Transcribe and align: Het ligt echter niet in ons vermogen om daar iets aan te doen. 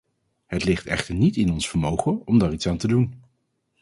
Het 0.45 0.63
ligt 0.63 0.85
echter 0.85 1.15
niet 1.15 1.35
in 1.35 1.51
ons 1.51 1.69
vermogen 1.69 2.27
om 2.27 2.37
daar 2.39 2.51
iets 2.53 2.67
aan 2.67 2.77
te 2.77 2.87
doen. 2.87 3.21